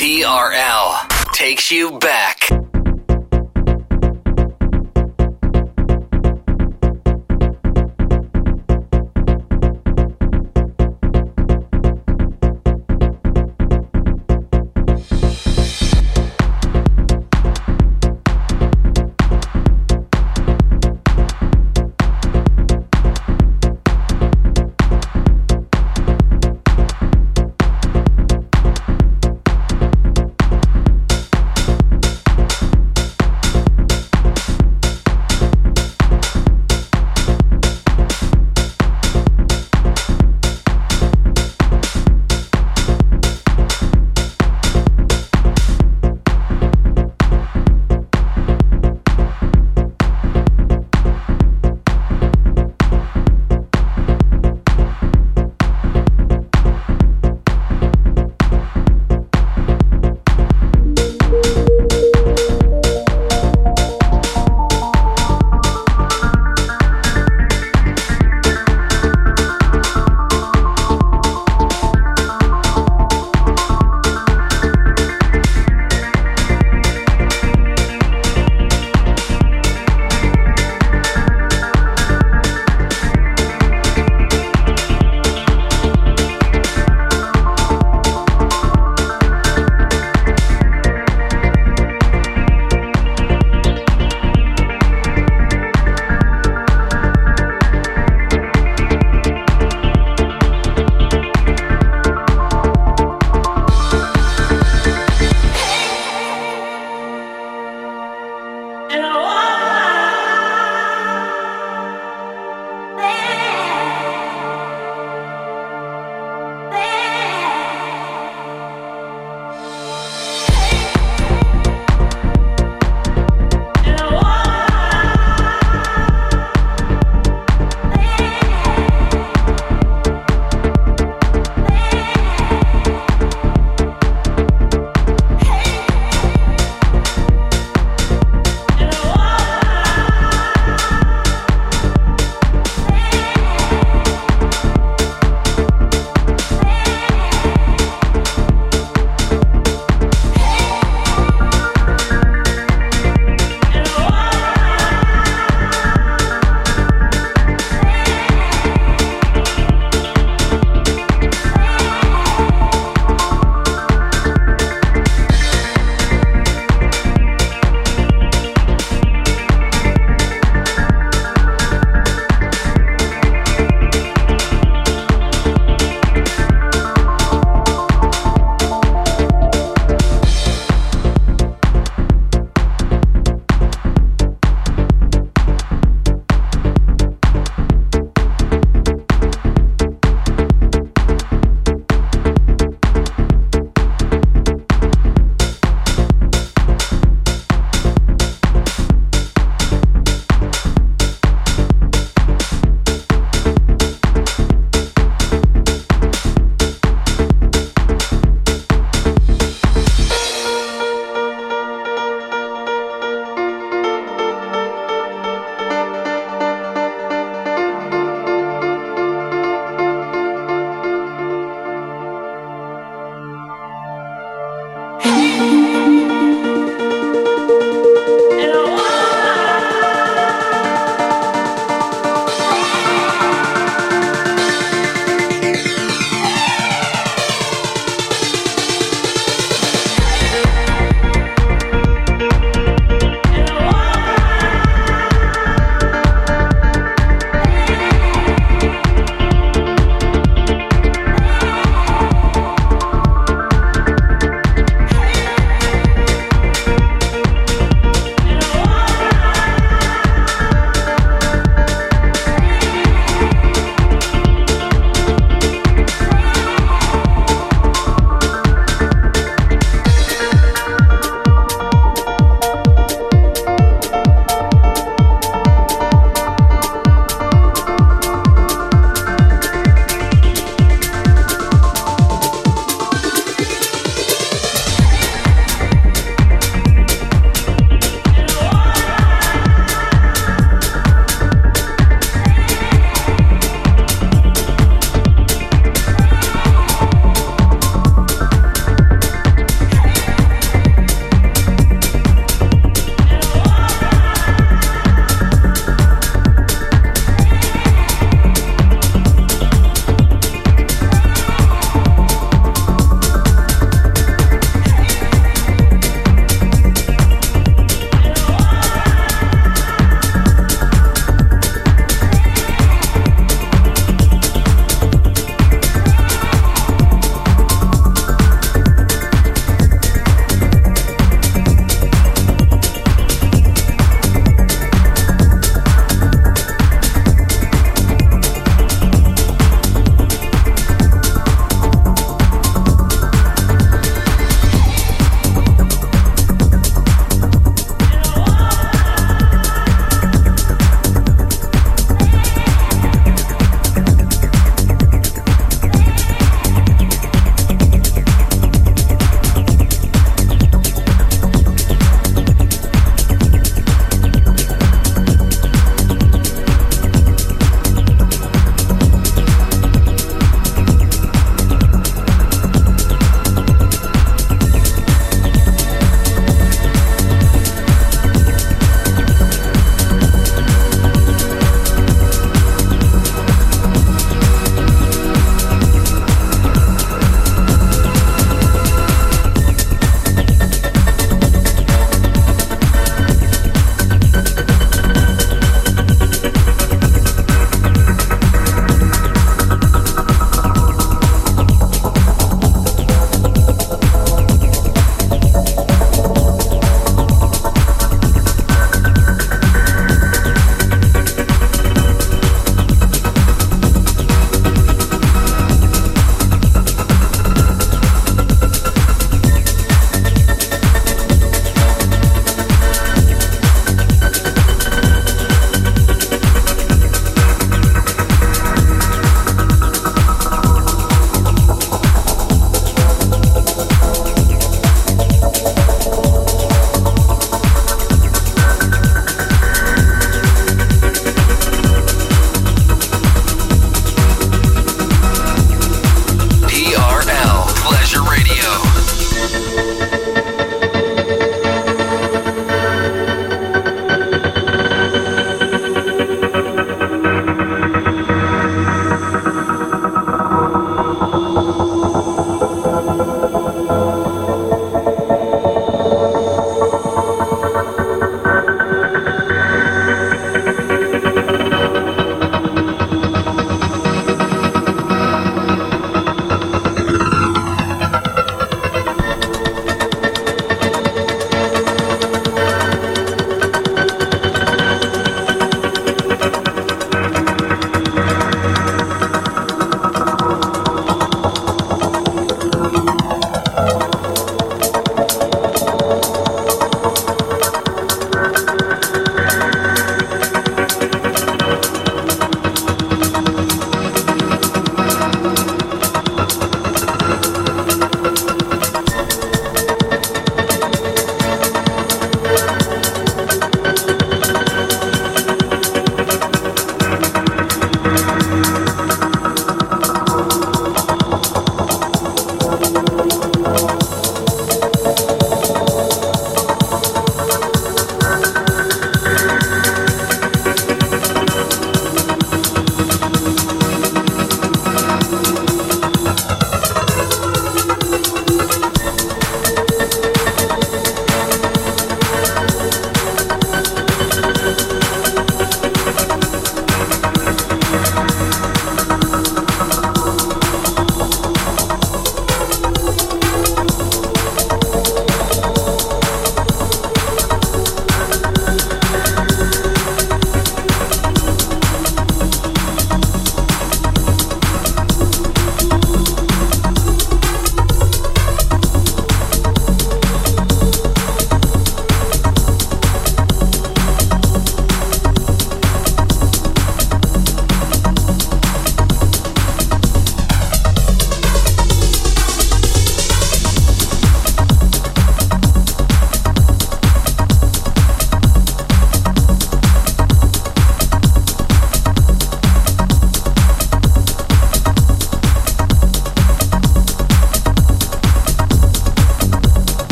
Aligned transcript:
TRL 0.00 1.32
takes 1.34 1.70
you 1.70 1.98
back. 1.98 2.69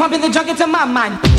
Pumping 0.00 0.22
the 0.22 0.30
junk 0.30 0.48
into 0.48 0.66
my 0.66 0.86
mind. 0.86 1.29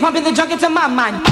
Pumping 0.00 0.24
the 0.24 0.32
junk 0.32 0.50
into 0.50 0.68
my 0.70 0.86
mind. 0.86 1.29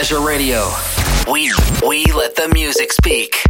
Pleasure 0.00 0.22
Radio. 0.22 0.66
We 1.30 1.52
we 1.86 2.06
let 2.06 2.34
the 2.34 2.48
music 2.54 2.90
speak. 2.90 3.49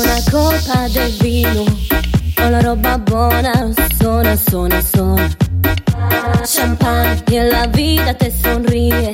una 0.00 0.22
coppa 0.30 0.88
del 0.88 1.12
vino. 1.20 1.64
Ho 2.38 2.48
la 2.48 2.60
roba 2.60 2.96
buona, 2.98 3.52
suona, 3.98 4.34
suona, 4.34 4.80
suona 4.80 5.28
Champagne 6.42 7.22
e 7.26 7.44
la 7.44 7.66
vita 7.66 8.14
te 8.14 8.32
sorride 8.42 9.12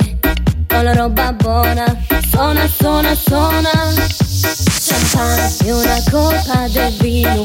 Ho 0.73 0.83
la 0.83 0.93
roba 0.95 1.33
buona, 1.33 1.85
suona, 2.31 2.69
suona, 2.69 3.15
suona 3.17 3.71
Champagne 4.87 5.67
e 5.67 5.73
una 5.73 5.99
colpa 6.11 6.69
del 6.69 6.93
vino. 7.01 7.45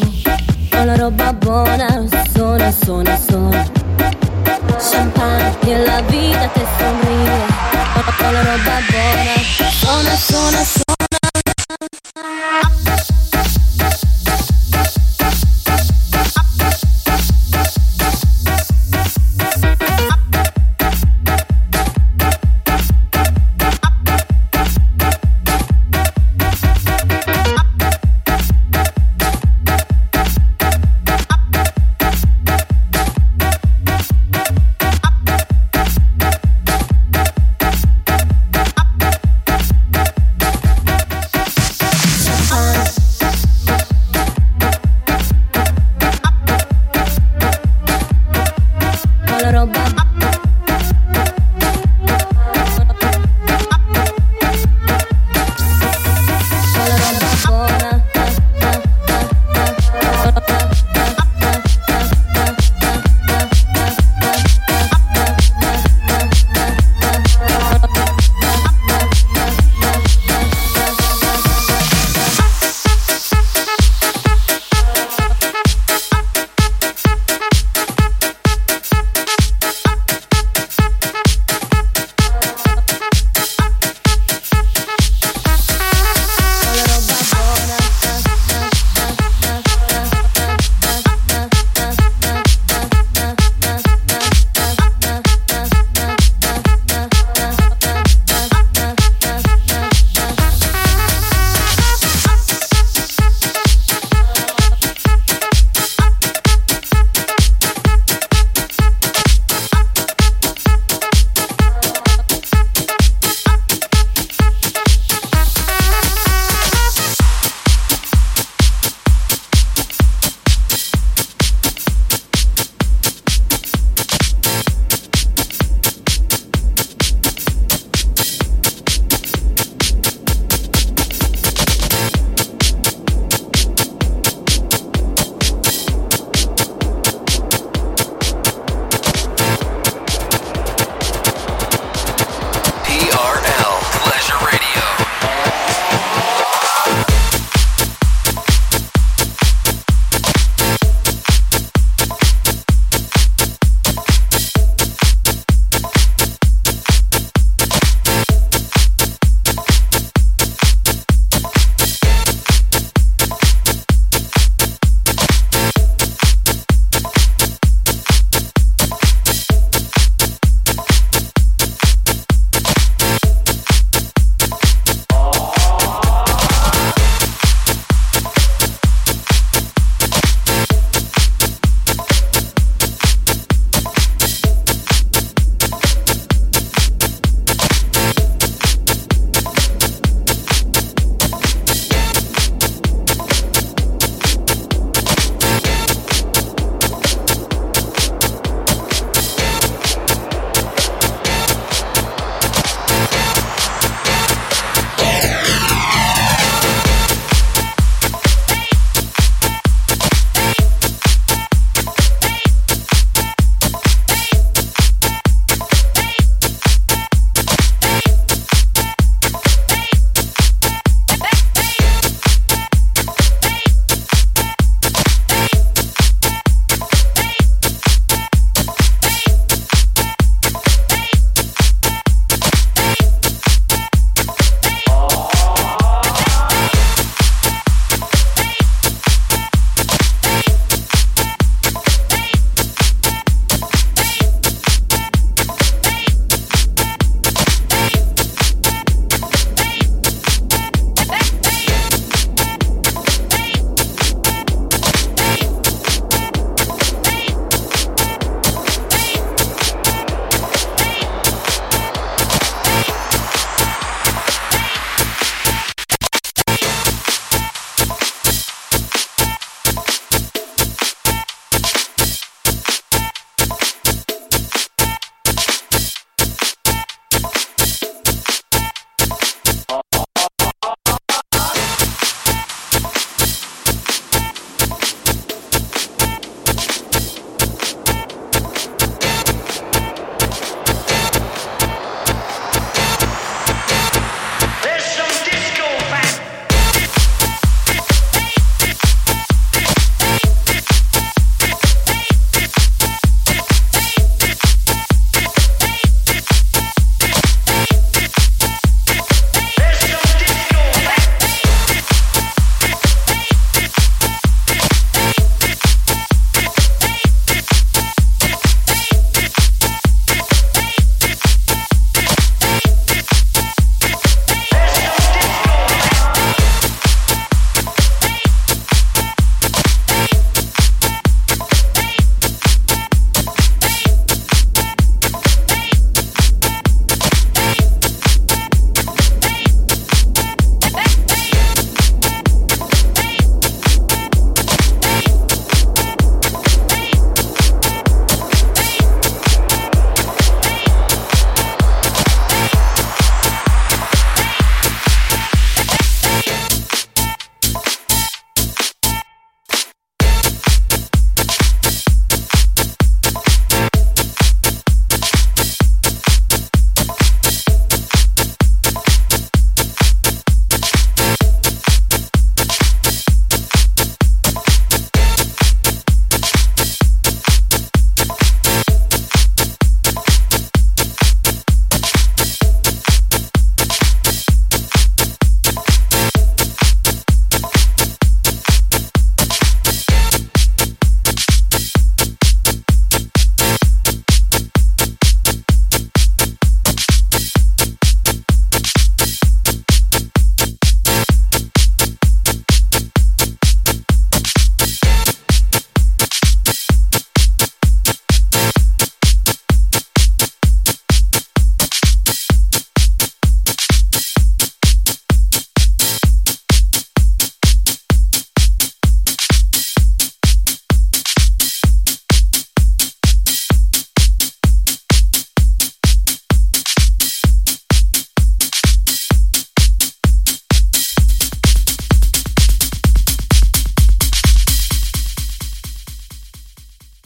Ho 0.74 0.84
la 0.84 0.96
roba 0.96 1.34
buona, 1.34 2.06
suona, 2.34 2.72
suona, 2.72 3.20
suona 3.28 3.66
Champagne 4.78 5.72
e 5.72 5.78
la 5.84 6.02
vita 6.02 6.48
te 6.54 6.66
sorride 6.78 7.40
Ho 8.20 8.32
la 8.32 8.44
roba 8.44 8.78
buona, 8.92 9.36
suona, 9.80 10.16
suona, 10.16 10.64
suona 10.64 10.92
I'm 12.24 13.31